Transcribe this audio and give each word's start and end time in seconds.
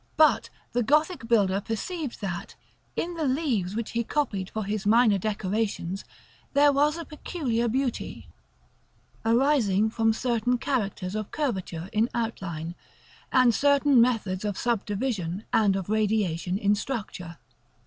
But 0.17 0.49
the 0.73 0.81
Gothic 0.81 1.27
builder 1.27 1.61
perceived 1.61 2.21
that, 2.21 2.55
in 2.95 3.13
the 3.13 3.25
leaves 3.25 3.75
which 3.75 3.91
he 3.91 4.03
copied 4.03 4.49
for 4.49 4.63
his 4.65 4.83
minor 4.87 5.19
decorations, 5.19 6.03
there 6.53 6.73
was 6.73 6.97
a 6.97 7.05
peculiar 7.05 7.67
beauty, 7.67 8.27
arising 9.23 9.91
from 9.91 10.11
certain 10.11 10.57
characters 10.57 11.13
of 11.13 11.29
curvature 11.29 11.87
in 11.93 12.09
outline, 12.15 12.73
and 13.31 13.53
certain 13.53 14.01
methods 14.01 14.43
of 14.43 14.57
subdivision 14.57 15.45
and 15.53 15.75
of 15.75 15.87
radiation 15.87 16.57
in 16.57 16.73
structure. 16.73 17.37